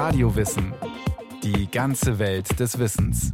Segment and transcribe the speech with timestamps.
[0.00, 0.74] Radiowissen.
[1.42, 3.32] Die ganze Welt des Wissens.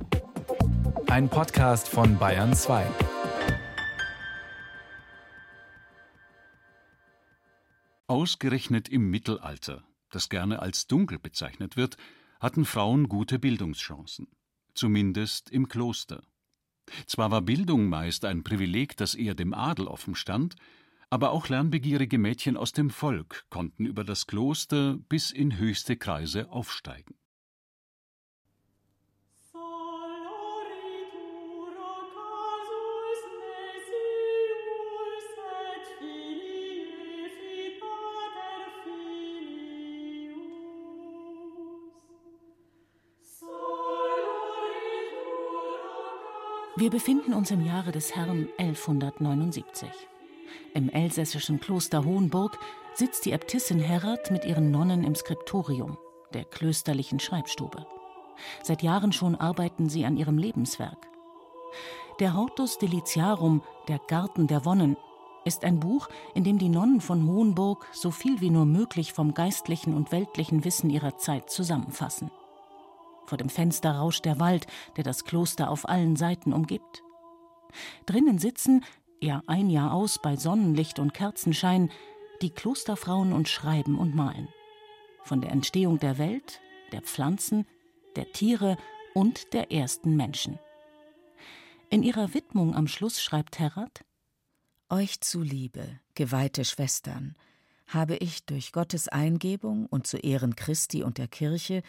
[1.08, 2.86] Ein Podcast von Bayern 2.
[8.06, 11.98] Ausgerechnet im Mittelalter, das gerne als dunkel bezeichnet wird,
[12.40, 14.28] hatten Frauen gute Bildungschancen.
[14.72, 16.22] Zumindest im Kloster.
[17.06, 20.56] Zwar war Bildung meist ein Privileg, das eher dem Adel offen stand,
[21.14, 26.50] aber auch lernbegierige Mädchen aus dem Volk konnten über das Kloster bis in höchste Kreise
[26.50, 27.14] aufsteigen.
[46.76, 49.88] Wir befinden uns im Jahre des Herrn 1179.
[50.74, 52.58] Im elsässischen Kloster Hohenburg
[52.94, 55.98] sitzt die Äbtissin Herrat mit ihren Nonnen im Skriptorium,
[56.32, 57.86] der klösterlichen Schreibstube.
[58.62, 61.08] Seit Jahren schon arbeiten sie an ihrem Lebenswerk.
[62.20, 64.96] Der Hortus Deliciarum, der Garten der Wonnen,
[65.44, 69.34] ist ein Buch, in dem die Nonnen von Hohenburg so viel wie nur möglich vom
[69.34, 72.30] geistlichen und weltlichen Wissen ihrer Zeit zusammenfassen.
[73.26, 77.02] Vor dem Fenster rauscht der Wald, der das Kloster auf allen Seiten umgibt.
[78.06, 78.84] Drinnen sitzen,
[79.20, 81.90] Jahr ein Jahr aus bei Sonnenlicht und Kerzenschein,
[82.42, 84.48] die Klosterfrauen und schreiben und malen.
[85.22, 86.60] Von der Entstehung der Welt,
[86.92, 87.66] der Pflanzen,
[88.16, 88.76] der Tiere
[89.14, 90.58] und der ersten Menschen.
[91.90, 94.04] In ihrer Widmung am Schluss schreibt Herrat:
[94.88, 97.36] Euch zuliebe, geweihte Schwestern,
[97.86, 101.82] habe ich durch Gottes Eingebung und zu Ehren Christi und der Kirche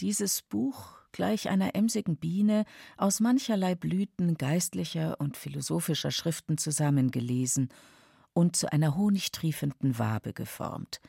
[0.00, 2.64] dieses Buch gleich einer emsigen Biene
[2.96, 7.68] aus mancherlei Blüten geistlicher und philosophischer Schriften zusammengelesen
[8.32, 11.00] und zu einer honigtriefenden Wabe geformt.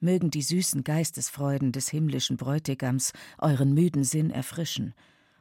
[0.00, 4.94] Mögen die süßen Geistesfreuden des himmlischen Bräutigams euren müden Sinn erfrischen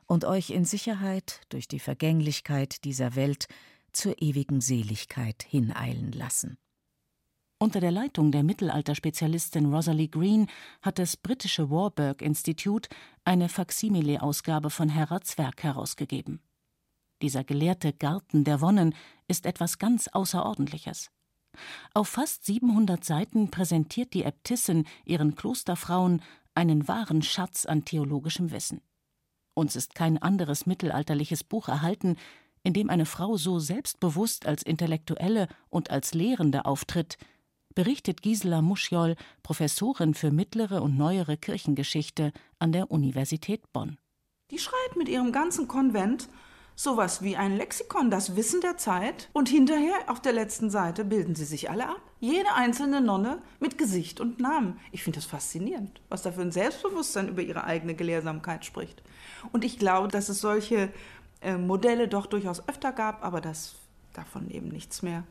[0.06, 3.48] und euch in Sicherheit durch die Vergänglichkeit dieser Welt
[3.92, 6.58] zur ewigen Seligkeit hineilen lassen.
[7.64, 10.48] Unter der Leitung der Mittelalterspezialistin Rosalie Green
[10.82, 12.90] hat das britische Warburg Institute
[13.24, 16.42] eine Faksimile-Ausgabe von Herrats Werk herausgegeben.
[17.22, 18.94] Dieser gelehrte Garten der Wonnen
[19.30, 21.10] ist etwas ganz Außerordentliches.
[21.94, 26.22] Auf fast 700 Seiten präsentiert die Äbtissin ihren Klosterfrauen
[26.56, 28.82] einen wahren Schatz an theologischem Wissen.
[29.54, 32.18] Uns ist kein anderes mittelalterliches Buch erhalten,
[32.64, 37.18] in dem eine Frau so selbstbewusst als Intellektuelle und als Lehrende auftritt,
[37.76, 43.98] berichtet Gisela Muschjol, Professorin für mittlere und neuere Kirchengeschichte an der Universität Bonn.
[44.52, 46.30] Die schreibt mit ihrem ganzen Konvent
[46.76, 49.30] sowas wie ein Lexikon, das Wissen der Zeit.
[49.34, 52.02] Und hinterher auf der letzten Seite bilden sie sich alle ab.
[52.20, 54.80] Jede einzelne Nonne mit Gesicht und Namen.
[54.92, 59.04] Ich finde das faszinierend, was da für ein Selbstbewusstsein über ihre eigene Gelehrsamkeit spricht.
[59.52, 60.92] Und ich glaube, dass es solche
[61.42, 63.76] äh, Modelle doch durchaus öfter gab, aber dass
[64.14, 65.24] davon eben nichts mehr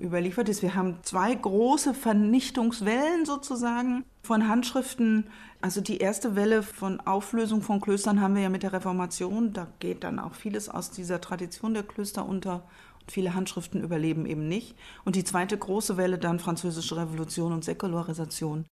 [0.00, 0.62] überliefert ist.
[0.62, 5.28] Wir haben zwei große Vernichtungswellen sozusagen von Handschriften.
[5.60, 9.52] Also die erste Welle von Auflösung von Klöstern haben wir ja mit der Reformation.
[9.52, 12.64] Da geht dann auch vieles aus dieser Tradition der Klöster unter.
[13.00, 14.76] Und viele Handschriften überleben eben nicht.
[15.04, 18.66] Und die zweite große Welle dann Französische Revolution und Säkularisation.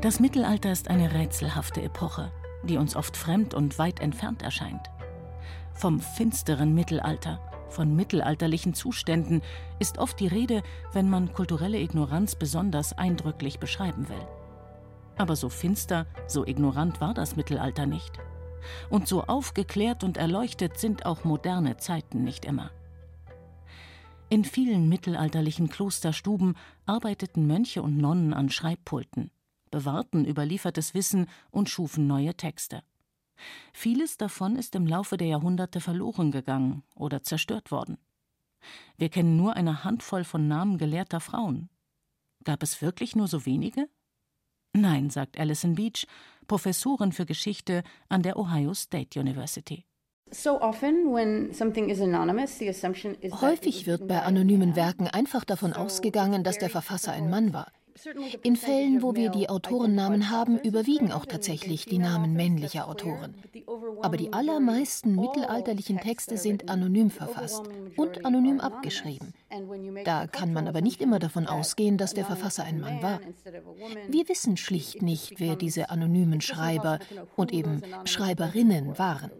[0.00, 2.30] Das Mittelalter ist eine rätselhafte Epoche
[2.62, 4.90] die uns oft fremd und weit entfernt erscheint.
[5.72, 9.42] Vom finsteren Mittelalter, von mittelalterlichen Zuständen
[9.78, 14.26] ist oft die Rede, wenn man kulturelle Ignoranz besonders eindrücklich beschreiben will.
[15.16, 18.18] Aber so finster, so ignorant war das Mittelalter nicht.
[18.90, 22.70] Und so aufgeklärt und erleuchtet sind auch moderne Zeiten nicht immer.
[24.30, 29.30] In vielen mittelalterlichen Klosterstuben arbeiteten Mönche und Nonnen an Schreibpulten
[29.70, 32.82] bewahrten überliefertes Wissen und schufen neue Texte.
[33.72, 37.98] Vieles davon ist im Laufe der Jahrhunderte verloren gegangen oder zerstört worden.
[38.96, 41.68] Wir kennen nur eine Handvoll von Namen gelehrter Frauen.
[42.44, 43.88] Gab es wirklich nur so wenige?
[44.72, 46.06] Nein, sagt Alison Beach,
[46.46, 49.84] Professorin für Geschichte an der Ohio State University.
[53.40, 57.72] Häufig wird bei anonymen Werken einfach davon ausgegangen, dass der Verfasser ein Mann war.
[58.42, 63.34] In Fällen, wo wir die Autorennamen haben, überwiegen auch tatsächlich die Namen männlicher Autoren.
[64.02, 67.62] Aber die allermeisten mittelalterlichen Texte sind anonym verfasst
[67.96, 69.34] und anonym abgeschrieben.
[70.04, 73.20] Da kann man aber nicht immer davon ausgehen, dass der Verfasser ein Mann war.
[74.08, 76.98] Wir wissen schlicht nicht, wer diese anonymen Schreiber
[77.36, 79.30] und eben Schreiberinnen waren.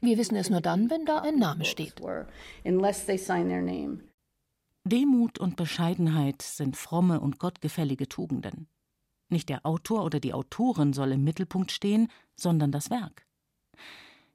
[0.00, 1.94] Wir wissen es nur dann, wenn da ein Name steht.
[4.86, 8.68] Demut und Bescheidenheit sind fromme und gottgefällige Tugenden.
[9.28, 12.06] Nicht der Autor oder die Autorin soll im Mittelpunkt stehen,
[12.36, 13.26] sondern das Werk.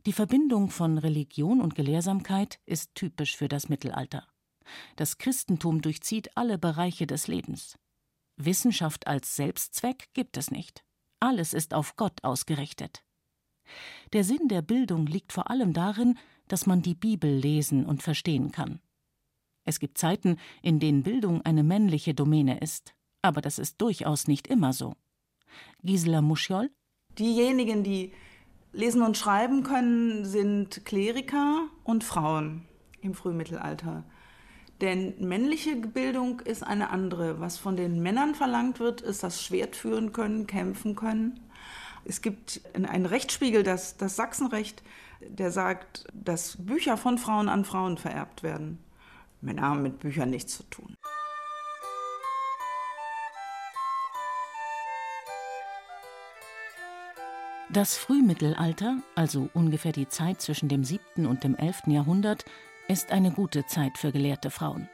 [0.06, 4.27] Die Verbindung von Religion und Gelehrsamkeit ist typisch für das Mittelalter.
[4.98, 7.77] Das Christentum durchzieht alle Bereiche des Lebens.
[8.36, 10.83] Wissenschaft als Selbstzweck gibt es nicht.
[11.21, 13.06] Alles ist auf Gott ausgerichtet.
[14.12, 16.19] Der Sinn der Bildung liegt vor allem darin,
[16.50, 18.81] dass man die Bibel lesen und verstehen kann.
[19.63, 24.47] Es gibt Zeiten, in denen Bildung eine männliche Domäne ist, aber das ist durchaus nicht
[24.47, 24.95] immer so.
[25.83, 26.71] Gisela Muschiol?
[27.17, 28.13] Diejenigen, die
[28.73, 32.65] lesen und schreiben können, sind Kleriker und Frauen
[33.01, 34.03] im Frühmittelalter.
[34.79, 37.39] Denn männliche Bildung ist eine andere.
[37.39, 41.39] Was von den Männern verlangt wird, ist das Schwert führen können, kämpfen können.
[42.03, 44.81] Es gibt einen Rechtsspiegel, das, das Sachsenrecht,
[45.21, 48.79] der sagt, dass Bücher von Frauen an Frauen vererbt werden.
[49.41, 50.95] Männer haben mit Büchern nichts zu tun.
[57.73, 61.25] Das Frühmittelalter, also ungefähr die Zeit zwischen dem 7.
[61.25, 61.83] und dem 11.
[61.88, 62.43] Jahrhundert,
[62.89, 64.89] ist eine gute Zeit für gelehrte Frauen.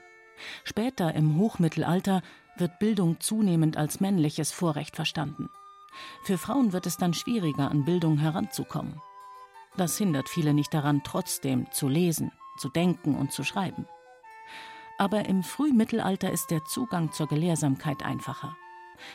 [0.63, 2.21] Später im Hochmittelalter
[2.57, 5.49] wird Bildung zunehmend als männliches Vorrecht verstanden.
[6.23, 9.01] Für Frauen wird es dann schwieriger, an Bildung heranzukommen.
[9.75, 13.87] Das hindert viele nicht daran, trotzdem zu lesen, zu denken und zu schreiben.
[14.97, 18.57] Aber im Frühmittelalter ist der Zugang zur Gelehrsamkeit einfacher.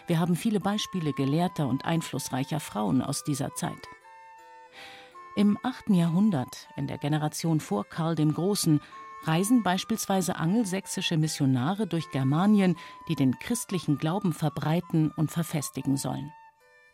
[0.06, 3.88] Wir haben viele Beispiele gelehrter und einflussreicher Frauen aus dieser Zeit.
[5.34, 5.90] Im 8.
[5.90, 8.80] Jahrhundert, in der Generation vor Karl dem Großen,
[9.24, 12.76] reisen beispielsweise angelsächsische Missionare durch Germanien,
[13.08, 16.32] die den christlichen Glauben verbreiten und verfestigen sollen.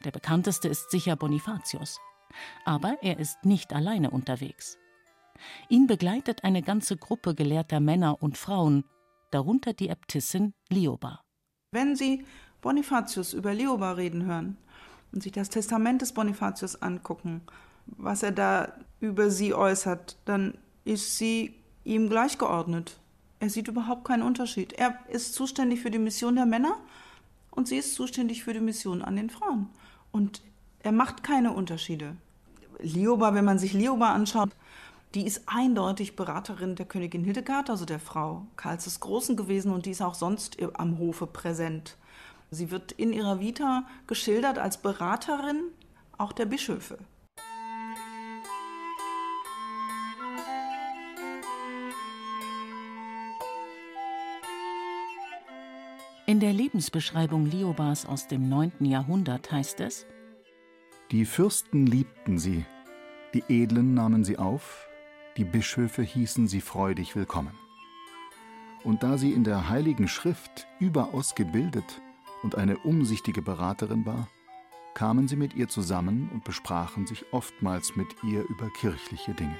[0.05, 1.99] Der bekannteste ist sicher Bonifatius.
[2.65, 4.79] Aber er ist nicht alleine unterwegs.
[5.69, 8.85] Ihn begleitet eine ganze Gruppe gelehrter Männer und Frauen,
[9.31, 11.21] darunter die Äbtissin Lioba.
[11.73, 12.25] Wenn Sie
[12.61, 14.57] Bonifatius über Lioba reden hören
[15.13, 17.43] und sich das Testament des Bonifatius angucken,
[17.87, 21.55] was er da über sie äußert, dann ist sie
[21.85, 22.99] ihm gleichgeordnet.
[23.41, 24.73] Er sieht überhaupt keinen Unterschied.
[24.73, 26.77] Er ist zuständig für die Mission der Männer
[27.51, 29.69] und sie ist zuständig für die Mission an den Frauen.
[30.11, 30.43] Und
[30.81, 32.17] er macht keine Unterschiede.
[32.81, 34.51] Lioba, wenn man sich Lioba anschaut,
[35.15, 39.87] die ist eindeutig Beraterin der Königin Hildegard, also der Frau Karls des Großen gewesen und
[39.87, 41.97] die ist auch sonst am Hofe präsent.
[42.51, 45.63] Sie wird in ihrer Vita geschildert als Beraterin
[46.19, 46.99] auch der Bischöfe.
[56.27, 58.85] In der Lebensbeschreibung Liobas aus dem 9.
[58.85, 60.07] Jahrhundert heißt es:
[61.11, 62.67] Die Fürsten liebten sie,
[63.33, 64.88] die Edlen nahmen sie auf,
[65.39, 67.57] die Bischöfe hießen sie freudig willkommen.
[68.83, 72.01] Und da sie in der Heiligen Schrift überaus gebildet
[72.43, 74.29] und eine umsichtige Beraterin war,
[74.95, 79.57] kamen sie mit ihr zusammen und besprachen sich oftmals mit ihr über kirchliche Dinge.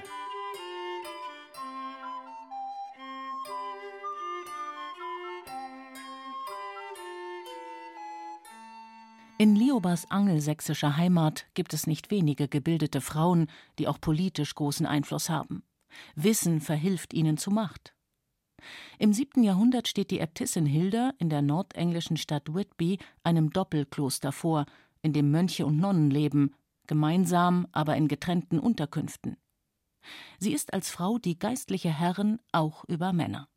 [9.37, 13.47] In Liobas angelsächsischer Heimat gibt es nicht wenige gebildete Frauen,
[13.77, 15.63] die auch politisch großen Einfluss haben.
[16.15, 17.93] Wissen verhilft ihnen zu Macht.
[18.97, 24.65] Im siebten Jahrhundert steht die Äbtissin Hilda in der nordenglischen Stadt Whitby einem Doppelkloster vor,
[25.01, 26.53] in dem Mönche und Nonnen leben,
[26.87, 29.37] gemeinsam, aber in getrennten Unterkünften.
[30.39, 33.47] Sie ist als Frau die geistliche Herrin auch über Männer.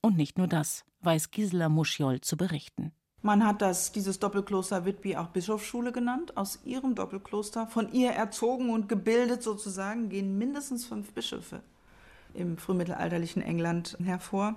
[0.00, 2.92] Und nicht nur das, weiß Gisela Muschiol zu berichten.
[3.20, 6.36] Man hat das, dieses Doppelkloster Whitby auch Bischofsschule genannt.
[6.36, 11.60] Aus ihrem Doppelkloster, von ihr erzogen und gebildet sozusagen, gehen mindestens fünf Bischöfe
[12.34, 14.54] im frühmittelalterlichen England hervor.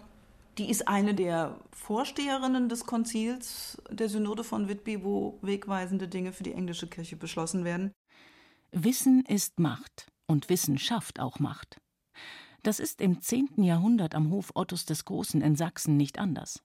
[0.57, 6.43] Die ist eine der Vorsteherinnen des Konzils der Synode von Whitby, wo wegweisende Dinge für
[6.43, 7.91] die englische Kirche beschlossen werden.
[8.71, 11.81] Wissen ist Macht und Wissen schafft auch Macht.
[12.63, 13.63] Das ist im 10.
[13.63, 16.61] Jahrhundert am Hof Ottos des Großen in Sachsen nicht anders.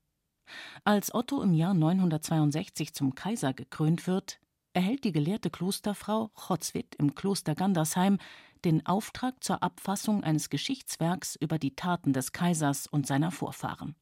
[0.84, 4.38] Als Otto im Jahr 962 zum Kaiser gekrönt wird,
[4.72, 8.18] erhält die gelehrte Klosterfrau Chotzwit im Kloster Gandersheim
[8.64, 13.94] den Auftrag zur Abfassung eines Geschichtswerks über die Taten des Kaisers und seiner Vorfahren.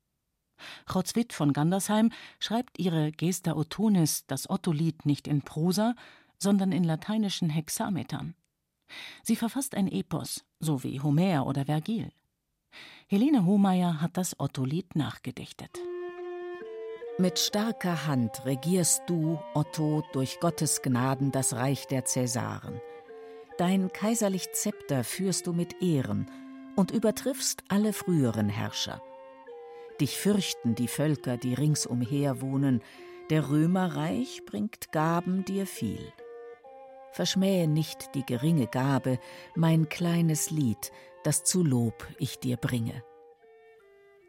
[0.87, 5.95] Chotzwit von Gandersheim schreibt ihre Gesta Ottonis, das Otto-Lied, nicht in Prosa,
[6.39, 8.35] sondern in lateinischen Hexametern.
[9.23, 12.13] Sie verfasst ein Epos, so wie Homer oder Vergil.
[13.07, 15.79] Helene Hohmeier hat das Otto-Lied nachgedichtet.
[17.16, 22.80] Mit starker Hand regierst du, Otto, durch Gottes Gnaden das Reich der Cäsaren.
[23.56, 26.28] Dein kaiserlich Zepter führst du mit Ehren
[26.75, 29.00] und übertriffst alle früheren Herrscher.
[30.00, 32.83] Dich fürchten die Völker, die ringsumher wohnen,
[33.30, 36.12] der Römerreich bringt Gaben dir viel.
[37.12, 39.21] Verschmähe nicht die geringe Gabe,
[39.54, 40.90] mein kleines Lied,
[41.23, 43.04] das zu Lob ich dir bringe.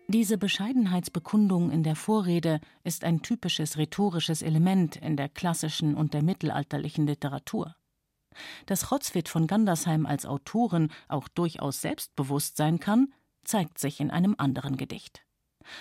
[0.07, 6.21] Diese Bescheidenheitsbekundung in der Vorrede ist ein typisches rhetorisches Element in der klassischen und der
[6.21, 7.75] mittelalterlichen Literatur.
[8.67, 14.35] Dass Chotzwit von Gandersheim als Autorin auch durchaus selbstbewusst sein kann, zeigt sich in einem
[14.37, 15.25] anderen Gedicht.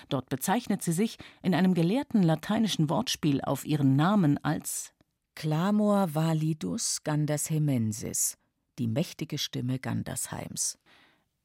[0.08, 4.94] Dort bezeichnet sie sich in einem gelehrten lateinischen Wortspiel auf ihren Namen als
[5.34, 8.38] Clamor validus Gandershemensis,
[8.78, 10.78] die mächtige Stimme Gandersheims.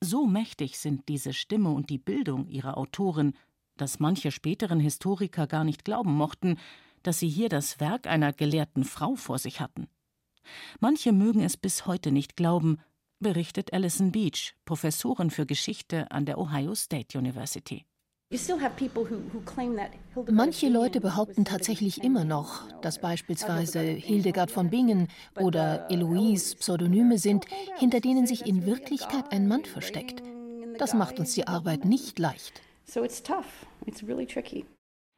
[0.01, 3.33] So mächtig sind diese Stimme und die Bildung ihrer Autorin,
[3.75, 6.57] dass manche späteren Historiker gar nicht glauben mochten,
[7.03, 9.87] dass sie hier das Werk einer gelehrten Frau vor sich hatten.
[10.79, 12.77] Manche mögen es bis heute nicht glauben,
[13.19, 17.85] berichtet Alison Beach, Professorin für Geschichte an der Ohio State University.
[20.29, 25.07] Manche Leute behaupten tatsächlich immer noch, dass beispielsweise Hildegard von Bingen
[25.39, 27.47] oder Eloise Pseudonyme sind,
[27.79, 30.21] hinter denen sich in Wirklichkeit ein Mann versteckt.
[30.77, 32.61] Das macht uns die Arbeit nicht leicht.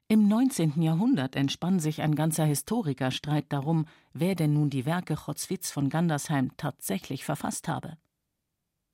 [0.07, 0.81] Im 19.
[0.81, 6.51] Jahrhundert entspann sich ein ganzer Historikerstreit darum, wer denn nun die Werke Chotzwitz von Gandersheim
[6.55, 7.97] tatsächlich verfasst habe.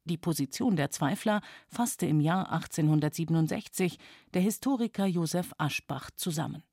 [0.08, 4.00] Die Position der Zweifler fasste im Jahr 1867
[4.34, 6.64] der Historiker Josef Aschbach zusammen.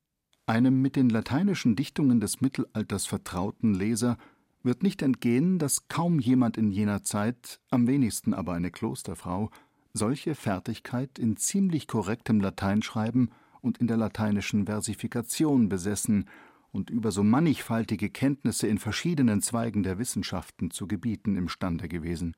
[0.47, 4.17] Einem mit den lateinischen Dichtungen des Mittelalters vertrauten Leser
[4.63, 9.49] wird nicht entgehen, dass kaum jemand in jener Zeit, am wenigsten aber eine Klosterfrau,
[9.93, 16.29] solche Fertigkeit in ziemlich korrektem Lateinschreiben und in der lateinischen Versifikation besessen
[16.71, 22.33] und über so mannigfaltige Kenntnisse in verschiedenen Zweigen der Wissenschaften zu gebieten imstande gewesen.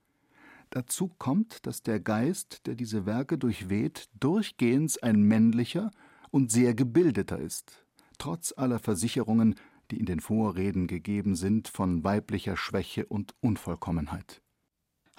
[0.70, 5.92] Dazu kommt, dass der Geist, der diese Werke durchweht, durchgehends ein männlicher
[6.30, 7.86] und sehr gebildeter ist,
[8.18, 9.56] trotz aller Versicherungen,
[9.92, 14.42] die in den Vorreden gegeben sind von weiblicher Schwäche und Unvollkommenheit.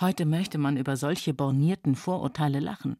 [0.01, 2.97] Heute möchte man über solche bornierten Vorurteile lachen.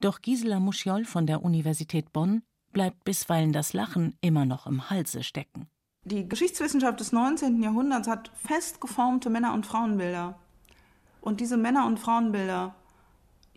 [0.00, 5.22] Doch Gisela Muschiol von der Universität Bonn bleibt bisweilen das Lachen immer noch im Halse
[5.22, 5.68] stecken.
[6.04, 7.62] Die Geschichtswissenschaft des 19.
[7.62, 10.38] Jahrhunderts hat fest geformte Männer- und Frauenbilder.
[11.28, 12.74] Und diese Männer- und Frauenbilder,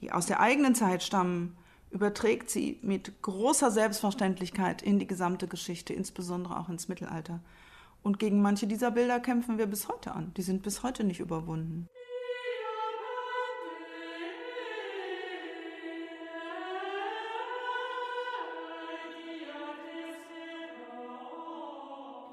[0.01, 1.55] die aus der eigenen Zeit stammen,
[1.89, 7.39] überträgt sie mit großer Selbstverständlichkeit in die gesamte Geschichte, insbesondere auch ins Mittelalter.
[8.03, 10.33] Und gegen manche dieser Bilder kämpfen wir bis heute an.
[10.35, 11.87] Die sind bis heute nicht überwunden.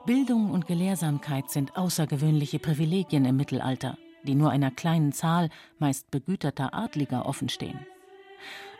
[0.04, 3.96] Bildung und Gelehrsamkeit sind außergewöhnliche Privilegien im Mittelalter
[4.28, 7.80] die nur einer kleinen Zahl meist begüterter Adliger offenstehen.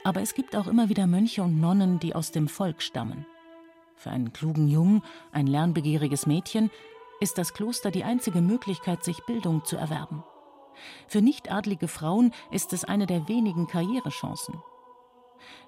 [0.04, 3.26] Aber es gibt auch immer wieder Mönche und Nonnen, die aus dem Volk stammen.
[3.96, 5.02] Für einen klugen Jungen,
[5.32, 6.70] ein lernbegieriges Mädchen,
[7.20, 10.22] ist das Kloster die einzige Möglichkeit, sich Bildung zu erwerben.
[11.08, 14.62] Für nichtadlige Frauen ist es eine der wenigen Karrierechancen.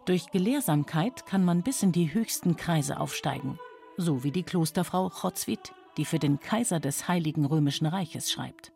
[0.05, 3.59] Durch Gelehrsamkeit kann man bis in die höchsten Kreise aufsteigen,
[3.97, 8.73] so wie die Klosterfrau Chotzwit, die für den Kaiser des Heiligen Römischen Reiches schreibt.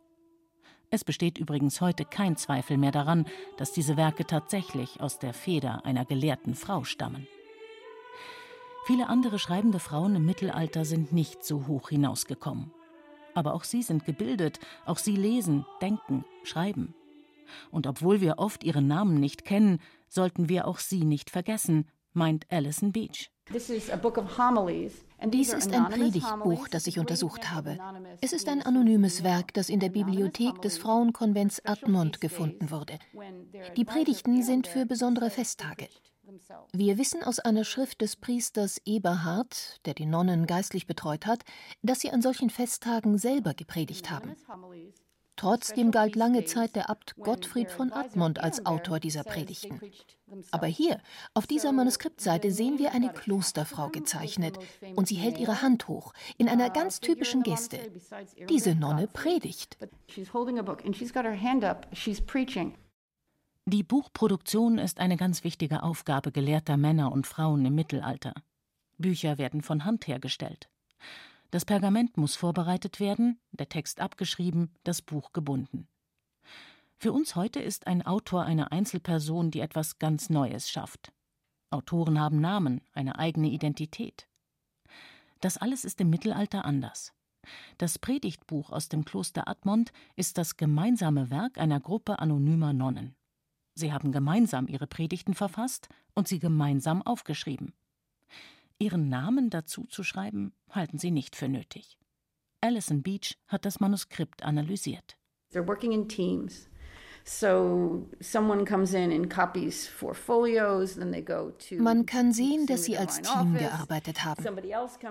[0.90, 3.26] Es besteht übrigens heute kein Zweifel mehr daran,
[3.56, 7.26] dass diese Werke tatsächlich aus der Feder einer gelehrten Frau stammen.
[8.86, 12.70] Viele andere schreibende Frauen im Mittelalter sind nicht so hoch hinausgekommen.
[13.32, 16.94] Aber auch sie sind gebildet, auch sie lesen, denken, schreiben.
[17.70, 22.46] Und obwohl wir oft ihre Namen nicht kennen, sollten wir auch sie nicht vergessen, meint
[22.50, 23.30] Alison Beach.
[25.28, 27.78] Dies ist ein Predigtbuch, das ich untersucht habe.
[28.20, 32.98] Es ist ein anonymes Werk, das in der Bibliothek des Frauenkonvents Admont gefunden wurde.
[33.76, 35.88] Die Predigten sind für besondere Festtage.
[36.72, 41.44] Wir wissen aus einer Schrift des Priesters Eberhard, der die Nonnen geistlich betreut hat,
[41.82, 44.34] dass sie an solchen Festtagen selber gepredigt haben.
[45.36, 49.80] Trotzdem galt lange Zeit der Abt Gottfried von Admont als Autor dieser Predigten.
[50.52, 51.00] Aber hier,
[51.34, 54.58] auf dieser Manuskriptseite, sehen wir eine Klosterfrau gezeichnet
[54.94, 57.78] und sie hält ihre Hand hoch, in einer ganz typischen Geste.
[58.48, 59.76] Diese Nonne predigt.
[63.66, 68.34] Die Buchproduktion ist eine ganz wichtige Aufgabe gelehrter Männer und Frauen im Mittelalter.
[68.98, 70.68] Bücher werden von Hand hergestellt.
[71.54, 75.86] Das Pergament muss vorbereitet werden, der Text abgeschrieben, das Buch gebunden.
[76.96, 81.12] Für uns heute ist ein Autor eine Einzelperson, die etwas ganz Neues schafft.
[81.70, 84.26] Autoren haben Namen, eine eigene Identität.
[85.40, 87.12] Das alles ist im Mittelalter anders.
[87.78, 93.14] Das Predigtbuch aus dem Kloster Admont ist das gemeinsame Werk einer Gruppe anonymer Nonnen.
[93.76, 97.74] Sie haben gemeinsam ihre Predigten verfasst und sie gemeinsam aufgeschrieben.
[98.78, 101.98] Ihren Namen dazu zu schreiben, halten sie nicht für nötig.
[102.60, 105.16] Alison Beach hat das Manuskript analysiert.
[105.52, 106.68] They're working in teams.
[111.78, 114.44] Man kann sehen, dass sie als Team gearbeitet haben.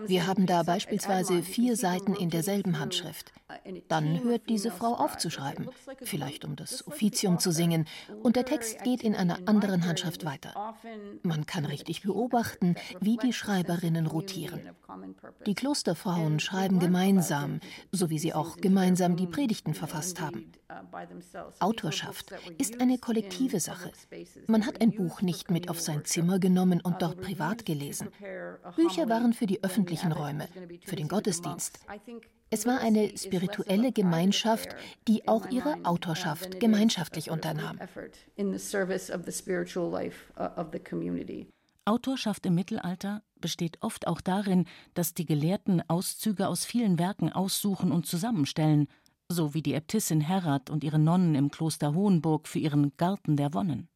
[0.05, 3.31] Wir haben da beispielsweise vier Seiten in derselben Handschrift.
[3.49, 5.67] Uh, Dann hört diese Frau auf zu schreiben,
[6.03, 7.85] vielleicht um das Offizium zu singen,
[8.21, 10.75] und der Text geht in einer anderen Handschrift weiter.
[11.23, 14.61] Man kann richtig beobachten, wie die Schreiberinnen rotieren.
[15.45, 17.59] Die Klosterfrauen schreiben gemeinsam,
[17.91, 20.51] so wie sie auch gemeinsam die Predigten verfasst haben.
[21.59, 23.91] Autorschaft ist eine kollektive Sache.
[24.47, 28.09] Man hat ein Buch nicht mit auf sein Zimmer genommen und dort privat gelesen.
[28.75, 30.47] Bücher waren für die öffentlichen Räume,
[30.85, 31.79] für den Gottesdienst.
[32.49, 34.75] Es war eine spirituelle Gemeinschaft,
[35.07, 37.79] die auch ihre Autorschaft gemeinschaftlich unternahm.
[41.85, 47.91] Autorschaft im Mittelalter besteht oft auch darin, dass die Gelehrten Auszüge aus vielen Werken aussuchen
[47.91, 48.87] und zusammenstellen–
[49.33, 53.53] so wie die Äbtissin Herrat und ihre Nonnen im Kloster Hohenburg für ihren Garten der
[53.53, 53.89] Wonnen.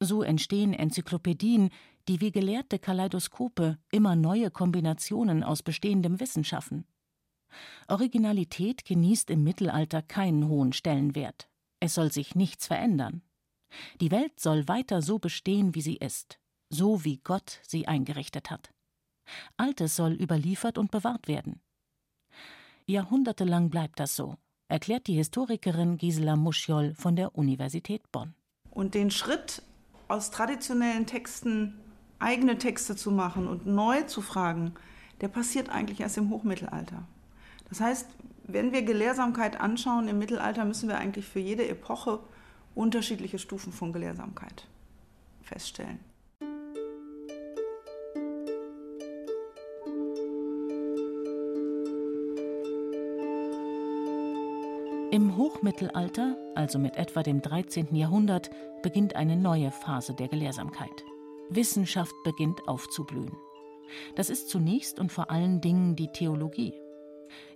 [0.00, 1.70] So entstehen Enzyklopädien,
[2.08, 6.84] die wie gelehrte Kaleidoskope immer neue Kombinationen aus bestehendem Wissen schaffen.
[7.88, 11.48] Originalität genießt im Mittelalter keinen hohen Stellenwert.
[11.80, 13.22] Es soll sich nichts verändern.
[14.00, 16.38] Die Welt soll weiter so bestehen, wie sie ist,
[16.70, 18.72] so wie Gott sie eingerichtet hat.
[19.56, 21.60] Altes soll überliefert und bewahrt werden.
[22.86, 24.36] Jahrhundertelang bleibt das so,
[24.72, 28.34] erklärt die Historikerin Gisela Muschiol von der Universität Bonn.
[28.70, 29.62] Und den Schritt
[30.08, 31.78] aus traditionellen Texten
[32.18, 34.72] eigene Texte zu machen und neu zu fragen,
[35.20, 37.06] der passiert eigentlich erst im Hochmittelalter.
[37.68, 38.08] Das heißt,
[38.44, 42.20] wenn wir Gelehrsamkeit anschauen im Mittelalter, müssen wir eigentlich für jede Epoche
[42.74, 44.66] unterschiedliche Stufen von Gelehrsamkeit
[45.42, 46.00] feststellen.
[55.12, 57.94] Im Hochmittelalter, also mit etwa dem 13.
[57.94, 58.48] Jahrhundert,
[58.82, 61.04] beginnt eine neue Phase der Gelehrsamkeit.
[61.50, 63.36] Wissenschaft beginnt aufzublühen.
[64.14, 66.72] Das ist zunächst und vor allen Dingen die Theologie.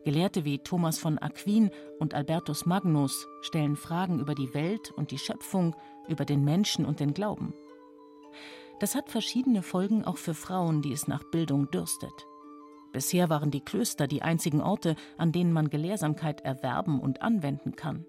[0.05, 5.19] Gelehrte wie Thomas von Aquin und Albertus Magnus stellen Fragen über die Welt und die
[5.19, 5.75] Schöpfung,
[6.09, 7.55] über den Menschen und den Glauben.
[8.81, 12.27] Das hat verschiedene Folgen auch für Frauen, die es nach Bildung dürstet.
[12.97, 18.07] Bisher waren die Klöster die einzigen Orte, an denen man Gelehrsamkeit erwerben und anwenden kann.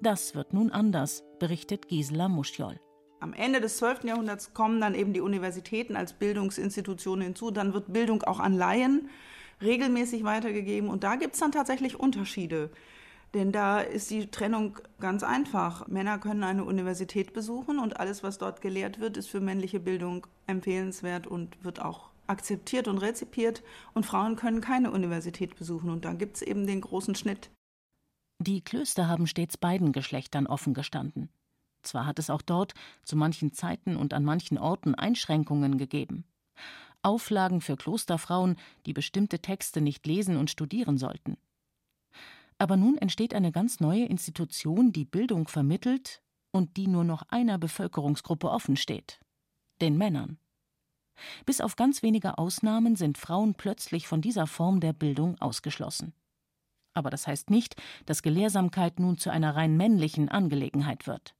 [0.00, 2.80] Das wird nun anders, berichtet Gisela Muschiol.
[3.20, 4.04] Am Ende des 12.
[4.04, 7.50] Jahrhunderts kommen dann eben die Universitäten als Bildungsinstitutionen hinzu.
[7.50, 9.10] Dann wird Bildung auch an Laien
[9.60, 10.88] regelmäßig weitergegeben.
[10.88, 12.70] Und da gibt es dann tatsächlich Unterschiede.
[13.34, 15.88] Denn da ist die Trennung ganz einfach.
[15.88, 20.26] Männer können eine Universität besuchen und alles, was dort gelehrt wird, ist für männliche Bildung
[20.46, 23.62] empfehlenswert und wird auch akzeptiert und rezipiert
[23.94, 27.50] und Frauen können keine Universität besuchen und dann gibt es eben den großen Schnitt.
[28.38, 31.30] Die Klöster haben stets beiden Geschlechtern offen gestanden.
[31.82, 36.24] Zwar hat es auch dort zu manchen Zeiten und an manchen Orten Einschränkungen gegeben.
[37.02, 41.36] Auflagen für Klosterfrauen, die bestimmte Texte nicht lesen und studieren sollten.
[42.58, 47.58] Aber nun entsteht eine ganz neue Institution, die Bildung vermittelt und die nur noch einer
[47.58, 49.20] Bevölkerungsgruppe offen steht
[49.80, 50.38] den Männern.
[51.44, 56.12] Bis auf ganz wenige Ausnahmen sind Frauen plötzlich von dieser Form der Bildung ausgeschlossen.
[56.94, 57.76] Aber das heißt nicht,
[58.06, 61.34] dass Gelehrsamkeit nun zu einer rein männlichen Angelegenheit wird.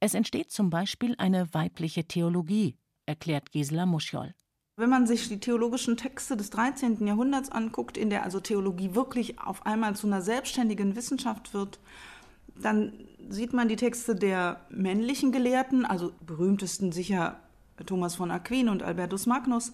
[0.00, 4.34] Es entsteht zum Beispiel eine weibliche Theologie, erklärt Gisela Muschiol.
[4.76, 7.04] Wenn man sich die theologischen Texte des 13.
[7.04, 11.80] Jahrhunderts anguckt, in der also Theologie wirklich auf einmal zu einer selbstständigen Wissenschaft wird,
[12.54, 12.92] dann
[13.28, 17.40] sieht man die Texte der männlichen Gelehrten, also berühmtesten sicher
[17.84, 19.72] Thomas von Aquin und Albertus Magnus.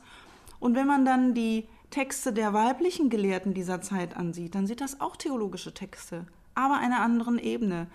[0.61, 5.01] Und wenn man dann die Texte der weiblichen Gelehrten dieser Zeit ansieht, dann sind das
[5.01, 7.87] auch theologische Texte, aber einer anderen Ebene.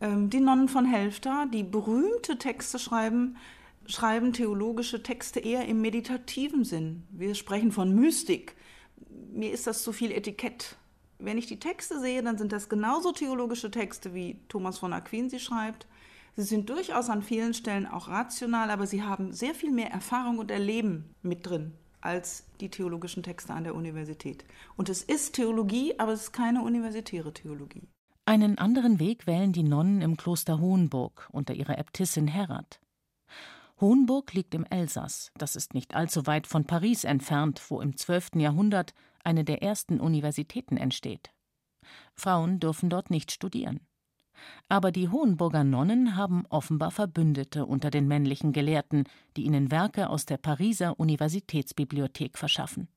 [0.00, 3.36] Ähm, die Nonnen von Helfta, die berühmte Texte schreiben,
[3.86, 7.04] schreiben theologische Texte eher im meditativen Sinn.
[7.10, 8.56] Wir sprechen von Mystik.
[9.32, 10.76] Mir ist das zu viel Etikett.
[11.18, 15.28] Wenn ich die Texte sehe, dann sind das genauso theologische Texte, wie Thomas von Aquin
[15.28, 15.86] sie schreibt.
[16.36, 20.38] Sie sind durchaus an vielen Stellen auch rational, aber sie haben sehr viel mehr Erfahrung
[20.38, 24.44] und Erleben mit drin als die theologischen Texte an der Universität.
[24.76, 27.88] Und es ist Theologie, aber es ist keine universitäre Theologie.
[28.24, 32.80] Einen anderen Weg wählen die Nonnen im Kloster Hohenburg unter ihrer Äbtissin Herrat.
[33.80, 38.36] Hohenburg liegt im Elsass, das ist nicht allzu weit von Paris entfernt, wo im 12.
[38.36, 38.92] Jahrhundert
[39.24, 41.30] eine der ersten Universitäten entsteht.
[42.14, 43.80] Frauen dürfen dort nicht studieren.
[44.68, 49.04] Aber die Hohenburger Nonnen haben offenbar Verbündete unter den männlichen Gelehrten,
[49.36, 52.88] die ihnen Werke aus der Pariser Universitätsbibliothek verschaffen.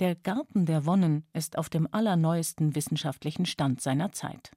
[0.00, 4.50] Der Garten der Wonnen ist auf dem allerneuesten wissenschaftlichen Stand seiner Zeit.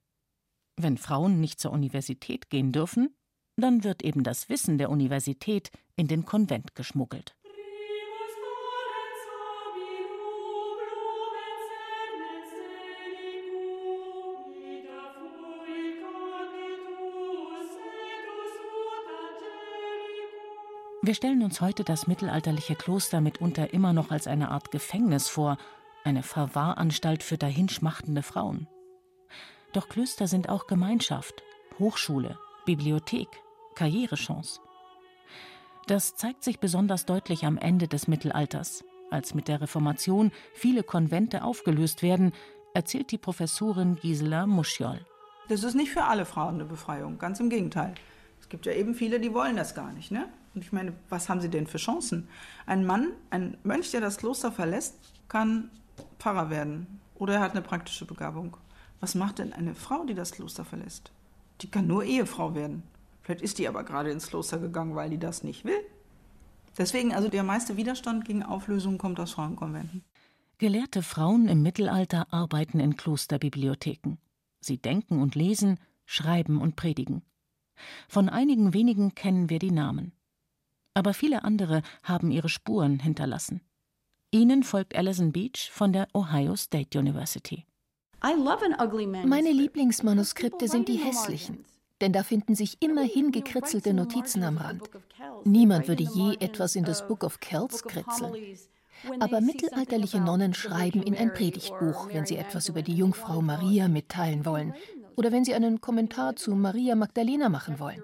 [0.76, 3.15] Wenn Frauen nicht zur Universität gehen dürfen,
[3.56, 7.37] dann wird eben das Wissen der Universität in den Konvent geschmuggelt.
[21.08, 25.58] Wir stellen uns heute das mittelalterliche Kloster mitunter immer noch als eine Art Gefängnis vor,
[26.04, 28.67] eine Verwahranstalt für dahinschmachtende Frauen.
[29.72, 31.43] Doch Klöster sind auch Gemeinschaft,
[31.80, 33.30] Hochschule, Bibliothek,
[33.76, 34.60] Karrierechance.
[35.88, 41.46] Das zeigt sich besonders deutlich am Ende des Mittelalters, als mit der Reformation viele Konvente
[41.46, 42.34] aufgelöst werden,
[42.74, 45.06] erzählt die Professorin Gisela Muschiol.
[45.48, 47.96] Das ist nicht für alle Frauen eine Befreiung, ganz im Gegenteil.
[48.41, 50.12] Es gibt ja eben viele, die wollen das gar nicht.
[50.12, 50.28] Ne?
[50.58, 52.28] Und ich meine, was haben sie denn für Chancen?
[52.65, 54.96] Ein Mann, ein Mönch, der das Kloster verlässt,
[55.28, 55.70] kann
[56.17, 57.00] Pfarrer werden.
[57.13, 58.58] Oder er hat eine praktische Begabung.
[59.00, 61.12] Was macht denn eine Frau, die das Kloster verlässt?
[61.62, 62.82] Die kann nur Ehefrau werden.
[63.22, 65.80] Vielleicht ist die aber gerade ins Kloster gegangen, weil die das nicht will.
[66.76, 70.04] Deswegen, also der meiste Widerstand gegen Auflösung kommt aus Frauenkonventen.
[70.58, 74.17] Gelehrte Frauen im Mittelalter arbeiten in Klosterbibliotheken.
[74.60, 77.22] Sie denken und lesen, schreiben und predigen.
[78.08, 80.16] Von einigen wenigen kennen wir die Namen
[80.98, 83.62] aber viele andere haben ihre Spuren hinterlassen.
[84.32, 87.66] Ihnen folgt Alison Beach von der Ohio State University.
[89.26, 91.66] Meine Lieblingsmanuskripte sind die hässlichen,
[92.02, 94.90] denn da finden sich immer hingekritzelte Notizen am Rand.
[95.46, 98.58] Niemand würde je etwas in das Book of Kells kritzeln.
[99.20, 104.48] Aber mittelalterliche Nonnen schreiben in ein Predigtbuch, wenn sie etwas über die Jungfrau Maria mitteilen
[104.48, 104.74] wollen
[105.16, 108.02] oder wenn sie einen Kommentar zu Maria Magdalena machen wollen.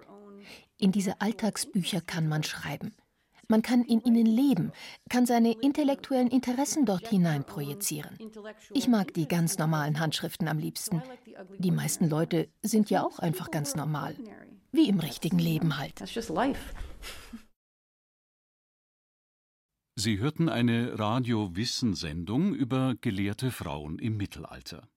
[0.84, 2.94] In diese Alltagsbücher kann man schreiben.
[3.48, 4.74] Man kann in ihnen leben,
[5.10, 8.18] kann seine intellektuellen Interessen dort hinein projizieren.
[8.74, 11.02] Ich mag die ganz normalen Handschriften am liebsten.
[11.58, 14.18] Die meisten Leute sind ja auch einfach ganz normal.
[14.74, 16.04] Wie im richtigen Leben halt.
[19.96, 24.90] Sie hörten eine Radio-Wissensendung über gelehrte Frauen im Mittelalter.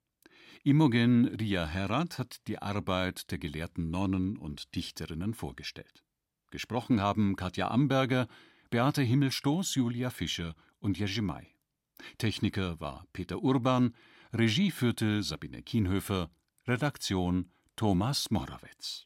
[0.66, 6.02] Imogen Ria Herrat hat die Arbeit der gelehrten Nonnen und Dichterinnen vorgestellt.
[6.50, 8.26] Gesprochen haben Katja Amberger,
[8.68, 11.22] Beate Himmelstoß, Julia Fischer und Jerzy.
[12.18, 13.94] Techniker war Peter Urban,
[14.33, 16.31] Regie führte Sabine Kienhöfer,
[16.66, 19.05] Redaktion Thomas Morawetz.